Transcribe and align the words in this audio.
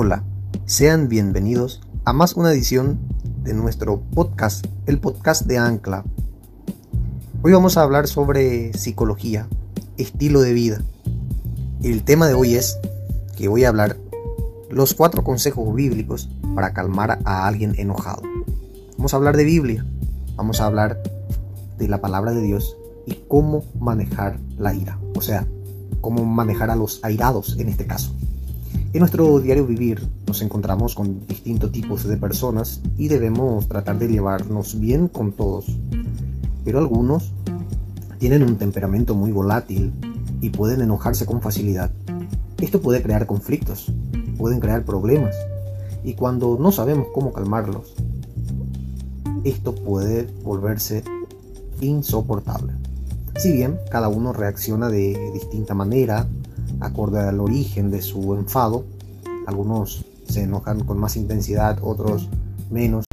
Hola, 0.00 0.22
sean 0.64 1.08
bienvenidos 1.08 1.80
a 2.04 2.12
más 2.12 2.34
una 2.34 2.52
edición 2.52 3.00
de 3.42 3.52
nuestro 3.52 4.00
podcast, 4.14 4.64
el 4.86 5.00
podcast 5.00 5.44
de 5.46 5.58
Ancla. 5.58 6.04
Hoy 7.42 7.50
vamos 7.50 7.76
a 7.76 7.82
hablar 7.82 8.06
sobre 8.06 8.72
psicología, 8.74 9.48
estilo 9.96 10.40
de 10.40 10.52
vida. 10.52 10.82
El 11.82 12.04
tema 12.04 12.28
de 12.28 12.34
hoy 12.34 12.54
es 12.54 12.78
que 13.36 13.48
voy 13.48 13.64
a 13.64 13.70
hablar 13.70 13.96
los 14.70 14.94
cuatro 14.94 15.24
consejos 15.24 15.74
bíblicos 15.74 16.28
para 16.54 16.72
calmar 16.72 17.18
a 17.24 17.48
alguien 17.48 17.74
enojado. 17.76 18.22
Vamos 18.98 19.12
a 19.14 19.16
hablar 19.16 19.36
de 19.36 19.42
Biblia, 19.42 19.84
vamos 20.36 20.60
a 20.60 20.66
hablar 20.66 21.02
de 21.76 21.88
la 21.88 22.00
palabra 22.00 22.30
de 22.30 22.42
Dios 22.42 22.76
y 23.04 23.14
cómo 23.26 23.64
manejar 23.80 24.38
la 24.58 24.72
ira, 24.74 24.96
o 25.16 25.20
sea, 25.20 25.48
cómo 26.00 26.24
manejar 26.24 26.70
a 26.70 26.76
los 26.76 27.00
airados 27.02 27.56
en 27.58 27.68
este 27.68 27.88
caso. 27.88 28.14
En 28.90 29.00
nuestro 29.00 29.38
diario 29.38 29.66
vivir 29.66 30.08
nos 30.26 30.40
encontramos 30.40 30.94
con 30.94 31.26
distintos 31.26 31.70
tipos 31.72 32.04
de 32.04 32.16
personas 32.16 32.80
y 32.96 33.08
debemos 33.08 33.68
tratar 33.68 33.98
de 33.98 34.08
llevarnos 34.08 34.80
bien 34.80 35.08
con 35.08 35.32
todos. 35.32 35.66
Pero 36.64 36.78
algunos 36.78 37.34
tienen 38.18 38.42
un 38.42 38.56
temperamento 38.56 39.14
muy 39.14 39.30
volátil 39.30 39.92
y 40.40 40.48
pueden 40.48 40.80
enojarse 40.80 41.26
con 41.26 41.42
facilidad. 41.42 41.90
Esto 42.62 42.80
puede 42.80 43.02
crear 43.02 43.26
conflictos, 43.26 43.92
pueden 44.38 44.58
crear 44.58 44.86
problemas 44.86 45.34
y 46.02 46.14
cuando 46.14 46.56
no 46.58 46.72
sabemos 46.72 47.08
cómo 47.12 47.34
calmarlos, 47.34 47.94
esto 49.44 49.74
puede 49.74 50.28
volverse 50.42 51.04
insoportable. 51.82 52.72
Si 53.36 53.52
bien 53.52 53.78
cada 53.90 54.08
uno 54.08 54.32
reacciona 54.32 54.88
de 54.88 55.30
distinta 55.34 55.74
manera, 55.74 56.26
acorde 56.80 57.20
al 57.20 57.40
origen 57.40 57.90
de 57.90 58.02
su 58.02 58.34
enfado, 58.34 58.84
algunos 59.46 60.04
se 60.28 60.42
enojan 60.42 60.80
con 60.80 60.98
más 60.98 61.16
intensidad, 61.16 61.78
otros 61.82 62.28
menos. 62.70 63.04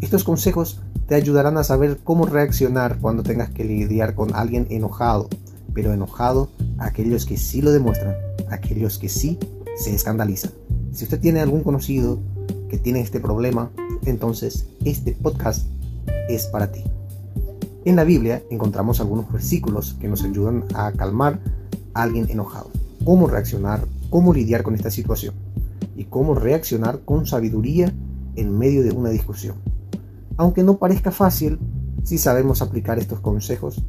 Estos 0.00 0.24
consejos 0.24 0.80
te 1.06 1.14
ayudarán 1.14 1.56
a 1.56 1.64
saber 1.64 1.98
cómo 2.02 2.26
reaccionar 2.26 2.98
cuando 2.98 3.22
tengas 3.22 3.50
que 3.50 3.64
lidiar 3.64 4.14
con 4.14 4.34
alguien 4.34 4.66
enojado, 4.70 5.28
pero 5.74 5.92
enojado 5.92 6.48
aquellos 6.78 7.26
que 7.26 7.36
sí 7.36 7.62
lo 7.62 7.70
demuestran, 7.70 8.14
aquellos 8.50 8.98
que 8.98 9.08
sí 9.08 9.38
se 9.76 9.94
escandalizan. 9.94 10.52
Si 10.92 11.04
usted 11.04 11.20
tiene 11.20 11.40
algún 11.40 11.62
conocido 11.62 12.18
que 12.68 12.78
tiene 12.78 13.00
este 13.00 13.20
problema, 13.20 13.70
entonces 14.04 14.66
este 14.84 15.12
podcast 15.12 15.66
es 16.28 16.46
para 16.46 16.72
ti. 16.72 16.82
En 17.84 17.96
la 17.96 18.04
Biblia 18.04 18.42
encontramos 18.50 19.00
algunos 19.00 19.30
versículos 19.32 19.96
que 20.00 20.08
nos 20.08 20.22
ayudan 20.22 20.64
a 20.74 20.92
calmar 20.92 21.40
a 21.94 22.02
alguien 22.02 22.30
enojado. 22.30 22.70
Cómo 23.04 23.26
reaccionar, 23.26 23.86
cómo 24.10 24.32
lidiar 24.32 24.62
con 24.62 24.74
esta 24.74 24.90
situación 24.90 25.34
y 25.96 26.04
cómo 26.04 26.34
reaccionar 26.34 27.00
con 27.00 27.26
sabiduría 27.26 27.92
en 28.36 28.58
medio 28.58 28.82
de 28.82 28.92
una 28.92 29.10
discusión. 29.10 29.56
Aunque 30.36 30.62
no 30.62 30.78
parezca 30.78 31.10
fácil, 31.10 31.58
si 32.04 32.18
sabemos 32.18 32.62
aplicar 32.62 32.98
estos 32.98 33.20
consejos, 33.20 33.82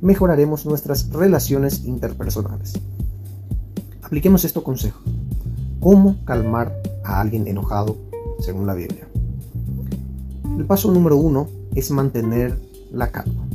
mejoraremos 0.00 0.66
nuestras 0.66 1.10
relaciones 1.10 1.84
interpersonales. 1.84 2.74
Apliquemos 4.02 4.44
estos 4.44 4.62
consejos. 4.62 5.02
¿Cómo 5.80 6.24
calmar 6.24 6.74
a 7.04 7.20
alguien 7.20 7.46
enojado 7.46 7.96
según 8.40 8.66
la 8.66 8.74
Biblia? 8.74 9.06
El 10.58 10.64
paso 10.64 10.90
número 10.90 11.16
uno 11.16 11.48
es 11.74 11.90
mantener 11.90 12.58
la 12.90 13.12
calma. 13.12 13.45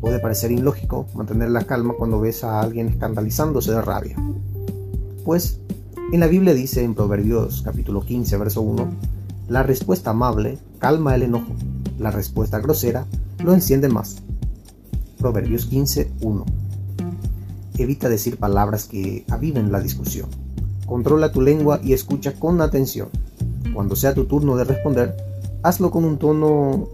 Puede 0.00 0.20
parecer 0.20 0.52
ilógico 0.52 1.06
mantener 1.14 1.50
la 1.50 1.64
calma 1.64 1.94
cuando 1.98 2.20
ves 2.20 2.44
a 2.44 2.60
alguien 2.60 2.88
escandalizándose 2.88 3.72
de 3.72 3.82
rabia. 3.82 4.16
Pues 5.24 5.60
en 6.12 6.20
la 6.20 6.26
Biblia 6.26 6.54
dice 6.54 6.84
en 6.84 6.94
Proverbios 6.94 7.62
capítulo 7.62 8.02
15, 8.02 8.36
verso 8.38 8.62
1, 8.62 8.88
la 9.48 9.62
respuesta 9.62 10.10
amable 10.10 10.58
calma 10.78 11.14
el 11.14 11.24
enojo, 11.24 11.52
la 11.98 12.10
respuesta 12.10 12.60
grosera 12.60 13.06
lo 13.42 13.52
enciende 13.52 13.88
más. 13.88 14.22
Proverbios 15.18 15.66
15, 15.66 16.12
1. 16.20 16.44
Evita 17.76 18.08
decir 18.08 18.38
palabras 18.38 18.86
que 18.86 19.24
aviven 19.28 19.72
la 19.72 19.80
discusión. 19.80 20.28
Controla 20.86 21.32
tu 21.32 21.42
lengua 21.42 21.80
y 21.82 21.92
escucha 21.92 22.34
con 22.34 22.60
atención. 22.60 23.08
Cuando 23.74 23.96
sea 23.96 24.14
tu 24.14 24.26
turno 24.26 24.56
de 24.56 24.64
responder, 24.64 25.16
hazlo 25.62 25.90
con 25.90 26.04
un 26.04 26.18
tono 26.18 26.88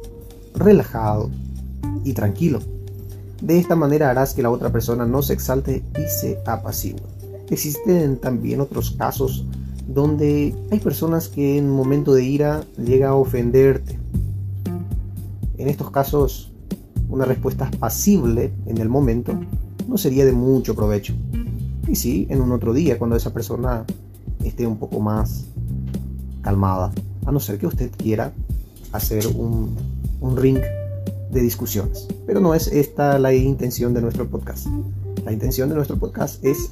relajado 0.55 1.31
y 2.03 2.15
tranquilo. 2.15 2.61
De 3.41 3.59
esta 3.59 3.77
manera 3.77 4.11
harás 4.11 4.34
que 4.34 4.43
la 4.43 4.50
otra 4.50 4.71
persona 4.71 5.06
no 5.06 5.22
se 5.22 5.34
exalte 5.34 5.83
y 5.99 6.09
se 6.09 6.39
apacigüe. 6.47 7.03
Existen 7.50 8.17
también 8.17 8.61
otros 8.61 8.93
casos 8.93 9.47
donde 9.87 10.55
hay 10.71 10.78
personas 10.78 11.28
que 11.28 11.59
en 11.59 11.67
un 11.67 11.77
momento 11.77 12.15
de 12.15 12.25
ira 12.25 12.65
llega 12.78 13.11
a 13.11 13.15
ofenderte. 13.15 13.99
En 15.59 15.69
estos 15.69 15.91
casos, 15.91 16.53
una 17.09 17.25
respuesta 17.25 17.71
pasible 17.78 18.53
en 18.67 18.78
el 18.78 18.89
momento 18.89 19.39
no 19.87 19.99
sería 19.99 20.25
de 20.25 20.33
mucho 20.33 20.75
provecho. 20.75 21.15
Y 21.87 21.97
sí, 21.97 22.27
en 22.31 22.41
un 22.41 22.53
otro 22.53 22.73
día, 22.73 22.99
cuando 22.99 23.17
esa 23.17 23.33
persona 23.33 23.84
esté 24.43 24.67
un 24.67 24.78
poco 24.78 25.00
más 25.00 25.44
calmada, 26.41 26.93
a 27.27 27.33
no 27.33 27.41
ser 27.41 27.59
que 27.59 27.67
usted 27.67 27.91
quiera 27.97 28.33
hacer 28.93 29.27
un, 29.27 29.77
un 30.21 30.37
ring 30.37 30.59
de 31.34 31.43
discusiones. 31.43 32.06
Pero 32.27 32.41
no 32.41 32.55
es 32.55 32.69
esta 32.69 33.19
la 33.19 33.34
intención 33.34 33.93
de 33.93 34.00
nuestro 34.00 34.28
podcast. 34.28 34.67
La 35.25 35.33
intención 35.33 35.69
de 35.69 35.75
nuestro 35.75 35.99
podcast 35.99 36.43
es 36.45 36.71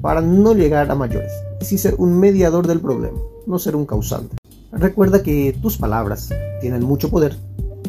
para 0.00 0.20
no 0.20 0.54
llegar 0.54 0.90
a 0.90 0.94
mayores, 0.94 1.32
sí 1.60 1.76
ser 1.76 1.94
un 1.98 2.18
mediador 2.18 2.66
del 2.66 2.80
problema, 2.80 3.18
no 3.46 3.58
ser 3.58 3.76
un 3.76 3.84
causante. 3.84 4.36
Recuerda 4.72 5.22
que 5.22 5.56
tus 5.60 5.76
palabras 5.76 6.30
tienen 6.60 6.84
mucho 6.84 7.10
poder, 7.10 7.36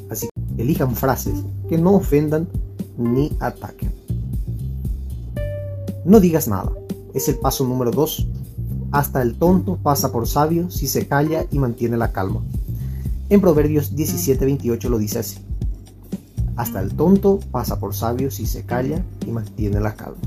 así 0.10 0.28
que 0.56 0.62
elijan 0.62 0.96
frases 0.96 1.36
que 1.68 1.78
no 1.78 1.94
ofendan 1.96 2.48
ni 2.98 3.32
ataquen. 3.40 3.92
No 6.04 6.20
digas 6.20 6.48
nada, 6.48 6.72
es 7.14 7.30
el 7.30 7.36
paso 7.36 7.66
número 7.66 7.92
2. 7.92 8.28
Hasta 8.92 9.22
el 9.22 9.36
tonto 9.36 9.78
pasa 9.78 10.12
por 10.12 10.28
sabio 10.28 10.72
si 10.72 10.88
se 10.88 11.08
calla 11.08 11.46
y 11.52 11.60
mantiene 11.60 11.96
la 11.96 12.12
calma. 12.12 12.42
En 13.30 13.40
Proverbios 13.40 13.96
17:28 13.96 14.90
lo 14.90 14.98
dice 14.98 15.20
así. 15.20 15.38
Hasta 16.60 16.82
el 16.82 16.94
tonto 16.94 17.40
pasa 17.52 17.80
por 17.80 17.96
sabio 17.96 18.30
si 18.30 18.46
se 18.46 18.66
calla 18.66 19.02
y 19.26 19.32
mantiene 19.32 19.80
la 19.80 19.96
calma. 19.96 20.20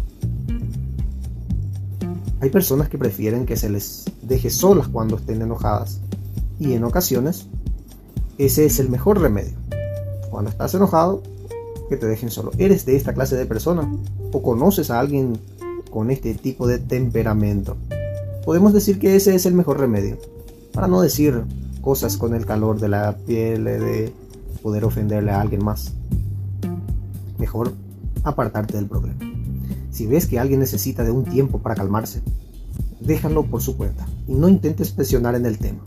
Hay 2.40 2.48
personas 2.48 2.88
que 2.88 2.96
prefieren 2.96 3.44
que 3.44 3.58
se 3.58 3.68
les 3.68 4.06
deje 4.22 4.48
solas 4.48 4.88
cuando 4.88 5.16
estén 5.16 5.42
enojadas 5.42 6.00
y 6.58 6.72
en 6.72 6.84
ocasiones 6.84 7.48
ese 8.38 8.64
es 8.64 8.80
el 8.80 8.88
mejor 8.88 9.20
remedio. 9.20 9.52
Cuando 10.30 10.48
estás 10.48 10.72
enojado, 10.72 11.22
que 11.90 11.98
te 11.98 12.06
dejen 12.06 12.30
solo. 12.30 12.50
¿Eres 12.56 12.86
de 12.86 12.96
esta 12.96 13.12
clase 13.12 13.36
de 13.36 13.44
persona 13.44 13.92
o 14.32 14.40
conoces 14.40 14.90
a 14.90 15.00
alguien 15.00 15.38
con 15.90 16.10
este 16.10 16.32
tipo 16.32 16.66
de 16.66 16.78
temperamento? 16.78 17.76
Podemos 18.46 18.72
decir 18.72 18.98
que 18.98 19.16
ese 19.16 19.34
es 19.34 19.44
el 19.44 19.52
mejor 19.52 19.78
remedio. 19.78 20.16
Para 20.72 20.88
no 20.88 21.02
decir 21.02 21.42
cosas 21.82 22.16
con 22.16 22.34
el 22.34 22.46
calor 22.46 22.80
de 22.80 22.88
la 22.88 23.18
piel, 23.18 23.64
de 23.64 24.14
poder 24.62 24.86
ofenderle 24.86 25.32
a 25.32 25.42
alguien 25.42 25.62
más 25.62 25.92
apartarte 28.24 28.76
del 28.76 28.86
problema. 28.86 29.18
Si 29.90 30.06
ves 30.06 30.26
que 30.26 30.38
alguien 30.38 30.60
necesita 30.60 31.04
de 31.04 31.10
un 31.10 31.24
tiempo 31.24 31.58
para 31.58 31.74
calmarse, 31.74 32.22
déjalo 33.00 33.44
por 33.44 33.60
su 33.60 33.76
cuenta 33.76 34.06
y 34.26 34.34
no 34.34 34.48
intentes 34.48 34.90
presionar 34.90 35.34
en 35.34 35.46
el 35.46 35.58
tema. 35.58 35.80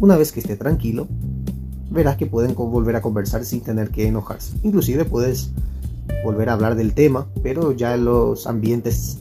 Una 0.00 0.16
vez 0.16 0.32
que 0.32 0.40
esté 0.40 0.56
tranquilo, 0.56 1.08
verás 1.90 2.16
que 2.16 2.26
pueden 2.26 2.54
volver 2.54 2.96
a 2.96 3.00
conversar 3.00 3.44
sin 3.44 3.62
tener 3.62 3.90
que 3.90 4.06
enojarse. 4.06 4.56
Inclusive 4.62 5.04
puedes 5.04 5.50
volver 6.24 6.50
a 6.50 6.52
hablar 6.52 6.74
del 6.74 6.92
tema, 6.94 7.26
pero 7.42 7.72
ya 7.72 7.96
los 7.96 8.46
ambientes 8.46 9.18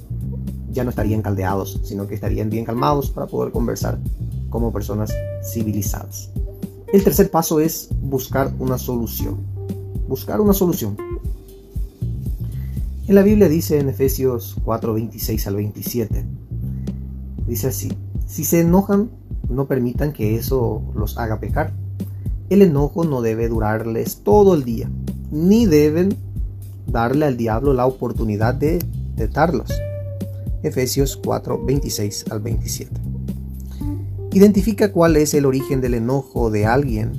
ya 0.72 0.84
no 0.84 0.90
estarían 0.90 1.22
caldeados, 1.22 1.80
sino 1.84 2.08
que 2.08 2.16
estarían 2.16 2.50
bien 2.50 2.66
calmados 2.66 3.10
para 3.10 3.28
poder 3.28 3.52
conversar 3.52 3.98
como 4.50 4.72
personas 4.72 5.14
civilizadas. 5.44 6.30
El 6.92 7.04
tercer 7.04 7.32
paso 7.32 7.60
es 7.60 7.90
buscar 8.02 8.54
una 8.60 8.78
solución. 8.78 9.38
Buscar 10.08 10.40
una 10.40 10.54
solución. 10.54 10.96
En 13.08 13.16
la 13.16 13.24
Biblia 13.24 13.48
dice 13.48 13.80
en 13.80 13.88
Efesios 13.88 14.58
4, 14.66 14.94
26 14.94 15.48
al 15.48 15.56
27, 15.56 16.26
dice 17.48 17.68
así, 17.68 17.90
si 18.26 18.44
se 18.44 18.60
enojan, 18.60 19.12
no 19.50 19.66
permitan 19.66 20.12
que 20.12 20.36
eso 20.36 20.84
los 20.94 21.18
haga 21.18 21.40
pecar. 21.40 21.72
El 22.50 22.62
enojo 22.62 23.06
no 23.06 23.22
debe 23.22 23.48
durarles 23.48 24.24
todo 24.24 24.56
el 24.56 24.66
día, 24.66 24.92
ni 25.32 25.66
deben 25.66 26.18
darle 26.86 27.26
al 27.26 27.38
diablo 27.38 27.74
la 27.74 27.86
oportunidad 27.86 28.54
de 28.54 28.80
tentarlos. 29.16 29.72
Efesios 30.62 31.16
4, 31.16 31.64
26 31.64 32.26
al 32.30 32.42
27. 32.42 32.92
Identifica 34.34 34.92
cuál 34.92 35.16
es 35.16 35.34
el 35.34 35.46
origen 35.46 35.80
del 35.80 35.94
enojo 35.94 36.52
de 36.52 36.66
alguien 36.66 37.14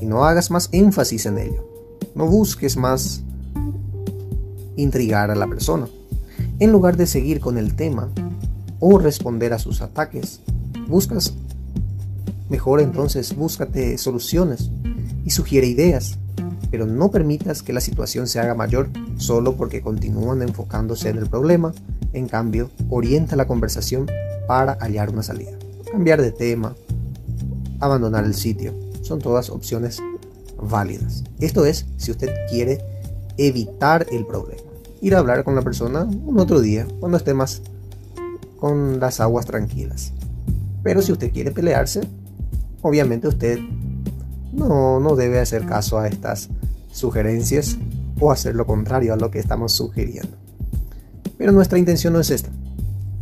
y 0.00 0.06
no 0.06 0.24
hagas 0.24 0.52
más 0.52 0.68
énfasis 0.70 1.26
en 1.26 1.38
ello. 1.38 1.68
No 2.14 2.28
busques 2.28 2.76
más 2.76 3.24
intrigar 4.76 5.30
a 5.30 5.34
la 5.34 5.46
persona. 5.46 5.86
En 6.58 6.72
lugar 6.72 6.96
de 6.96 7.06
seguir 7.06 7.40
con 7.40 7.58
el 7.58 7.74
tema, 7.74 8.10
o 8.84 8.98
responder 8.98 9.52
a 9.52 9.60
sus 9.60 9.80
ataques. 9.80 10.40
Buscas 10.88 11.34
mejor 12.50 12.80
entonces, 12.80 13.34
búscate 13.36 13.96
soluciones 13.96 14.70
y 15.24 15.30
sugiere 15.30 15.68
ideas, 15.68 16.18
pero 16.68 16.84
no 16.84 17.12
permitas 17.12 17.62
que 17.62 17.72
la 17.72 17.80
situación 17.80 18.26
se 18.26 18.40
haga 18.40 18.56
mayor 18.56 18.90
solo 19.18 19.56
porque 19.56 19.82
continúan 19.82 20.42
enfocándose 20.42 21.10
en 21.10 21.18
el 21.18 21.28
problema. 21.28 21.72
En 22.12 22.26
cambio, 22.26 22.70
orienta 22.90 23.36
la 23.36 23.46
conversación 23.46 24.10
para 24.48 24.76
hallar 24.80 25.10
una 25.10 25.22
salida. 25.22 25.52
Cambiar 25.92 26.20
de 26.20 26.32
tema, 26.32 26.74
abandonar 27.78 28.24
el 28.24 28.34
sitio, 28.34 28.74
son 29.02 29.20
todas 29.20 29.48
opciones 29.48 30.02
válidas. 30.60 31.22
Esto 31.38 31.66
es 31.66 31.86
si 31.98 32.10
usted 32.10 32.34
quiere 32.50 32.80
evitar 33.36 34.06
el 34.10 34.26
problema. 34.26 34.62
Ir 35.00 35.14
a 35.14 35.18
hablar 35.18 35.44
con 35.44 35.54
la 35.54 35.62
persona 35.62 36.04
un 36.04 36.38
otro 36.38 36.60
día, 36.60 36.86
cuando 37.00 37.18
esté 37.18 37.34
más 37.34 37.62
con 38.58 39.00
las 39.00 39.20
aguas 39.20 39.46
tranquilas. 39.46 40.12
Pero 40.82 41.02
si 41.02 41.12
usted 41.12 41.32
quiere 41.32 41.50
pelearse, 41.50 42.00
obviamente 42.82 43.28
usted 43.28 43.58
no, 44.52 45.00
no 45.00 45.16
debe 45.16 45.40
hacer 45.40 45.66
caso 45.66 45.98
a 45.98 46.06
estas 46.06 46.48
sugerencias 46.92 47.78
o 48.20 48.30
hacer 48.30 48.54
lo 48.54 48.66
contrario 48.66 49.12
a 49.12 49.16
lo 49.16 49.30
que 49.30 49.38
estamos 49.38 49.72
sugiriendo. 49.72 50.36
Pero 51.38 51.52
nuestra 51.52 51.78
intención 51.78 52.12
no 52.12 52.20
es 52.20 52.30
esta, 52.30 52.50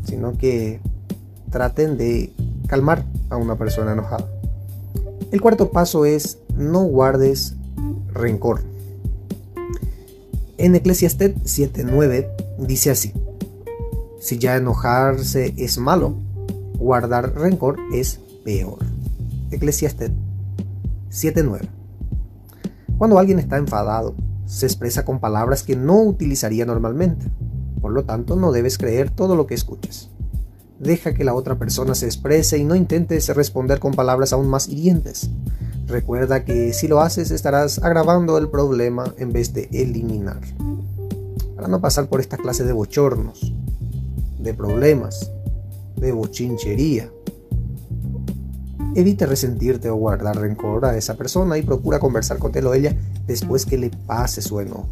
sino 0.05 0.37
que 0.37 0.81
traten 1.51 1.97
de 1.97 2.33
calmar 2.67 3.05
a 3.31 3.37
una 3.37 3.57
persona 3.57 3.93
enojada. 3.93 4.29
El 5.31 5.41
cuarto 5.41 5.71
paso 5.71 6.05
es 6.05 6.39
no 6.57 6.83
guardes 6.83 7.55
rencor. 8.13 8.70
En 10.63 10.75
Eclesiastés 10.75 11.37
7:9 11.45 12.29
dice 12.59 12.91
así: 12.91 13.15
Si 14.21 14.37
ya 14.37 14.57
enojarse 14.57 15.55
es 15.57 15.79
malo, 15.79 16.17
guardar 16.77 17.35
rencor 17.35 17.79
es 17.95 18.21
peor. 18.45 18.81
Eclesiastés 19.51 20.11
7:9. 21.09 21.67
Cuando 22.99 23.19
alguien 23.19 23.39
está 23.39 23.57
enfadado, 23.57 24.15
se 24.45 24.67
expresa 24.67 25.07
con 25.07 25.19
palabras 25.19 25.63
que 25.63 25.77
no 25.77 26.03
utilizaría 26.03 26.67
normalmente. 26.67 27.25
Por 27.81 27.93
lo 27.93 28.05
tanto, 28.05 28.37
no 28.37 28.53
debes 28.53 28.77
creer 28.77 29.09
todo 29.09 29.37
lo 29.37 29.47
que 29.47 29.55
escuches. 29.55 30.11
Deja 30.79 31.15
que 31.15 31.25
la 31.25 31.33
otra 31.33 31.59
persona 31.59 31.95
se 31.95 32.05
exprese 32.05 32.59
y 32.59 32.65
no 32.65 32.75
intentes 32.75 33.35
responder 33.35 33.81
con 33.81 33.95
palabras 33.95 34.35
aún 34.35 34.49
más 34.51 34.69
hirientes. 34.69 35.31
Recuerda 35.91 36.45
que 36.45 36.73
si 36.73 36.87
lo 36.87 37.01
haces 37.01 37.33
estarás 37.33 37.83
agravando 37.83 38.39
el 38.39 38.49
problema 38.49 39.13
en 39.19 39.33
vez 39.33 39.53
de 39.53 39.69
eliminar. 39.73 40.41
Para 41.57 41.67
no 41.67 41.81
pasar 41.81 42.07
por 42.07 42.21
esta 42.21 42.37
clase 42.37 42.63
de 42.63 42.73
bochornos, 42.73 43.53
de 44.39 44.55
problemas, 44.55 45.33
de 45.97 46.13
bochinchería. 46.13 47.11
Evita 48.95 49.27
resentirte 49.27 49.91
o 49.91 49.97
guardar 49.97 50.39
rencor 50.39 50.85
a 50.85 50.97
esa 50.97 51.17
persona 51.17 51.59
y 51.59 51.63
procura 51.63 51.99
conversar 51.99 52.39
con 52.39 52.57
él 52.57 52.69
o 52.69 52.75
ella 52.75 52.97
después 53.27 53.67
que 53.67 53.77
le 53.77 53.91
pase 53.91 54.43
su 54.43 54.61
enojo. 54.61 54.89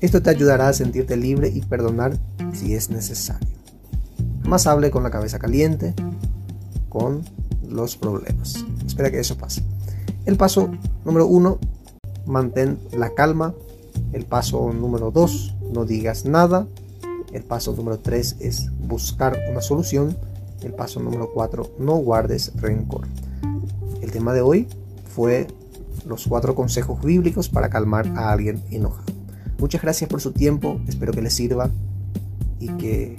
Esto 0.00 0.22
te 0.22 0.30
ayudará 0.30 0.68
a 0.68 0.72
sentirte 0.72 1.16
libre 1.16 1.50
y 1.50 1.60
perdonar 1.60 2.18
si 2.52 2.74
es 2.74 2.90
necesario. 2.90 3.48
Más 4.42 4.66
hable 4.66 4.90
con 4.90 5.04
la 5.04 5.10
cabeza 5.10 5.38
caliente, 5.38 5.94
con 6.88 7.22
los 7.68 7.96
problemas. 7.96 8.64
Espera 8.84 9.10
que 9.12 9.20
eso 9.20 9.36
pase. 9.36 9.62
El 10.26 10.36
paso 10.36 10.70
número 11.04 11.26
uno, 11.26 11.58
mantén 12.26 12.78
la 12.92 13.14
calma. 13.14 13.54
El 14.12 14.24
paso 14.24 14.72
número 14.72 15.10
dos, 15.10 15.54
no 15.72 15.84
digas 15.84 16.24
nada. 16.24 16.66
El 17.32 17.44
paso 17.44 17.74
número 17.74 18.00
tres 18.00 18.36
es 18.40 18.70
buscar 18.78 19.38
una 19.50 19.60
solución. 19.60 20.16
El 20.62 20.72
paso 20.74 21.00
número 21.00 21.30
cuatro, 21.32 21.70
no 21.78 21.96
guardes 21.96 22.52
rencor. 22.56 23.06
El 24.02 24.10
tema 24.10 24.34
de 24.34 24.40
hoy 24.40 24.66
fue 25.14 25.46
los 26.06 26.26
cuatro 26.26 26.54
consejos 26.54 27.00
bíblicos 27.02 27.48
para 27.48 27.70
calmar 27.70 28.06
a 28.16 28.32
alguien 28.32 28.62
enojado. 28.70 29.04
Muchas 29.58 29.80
gracias 29.80 30.10
por 30.10 30.20
su 30.20 30.32
tiempo, 30.32 30.80
espero 30.86 31.12
que 31.12 31.22
les 31.22 31.34
sirva 31.34 31.70
y 32.60 32.68
que 32.72 33.16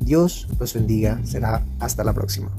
Dios 0.00 0.48
los 0.58 0.74
bendiga. 0.74 1.20
Será 1.24 1.64
hasta 1.78 2.04
la 2.04 2.12
próxima. 2.12 2.50